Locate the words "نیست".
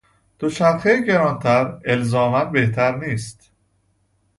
2.95-3.51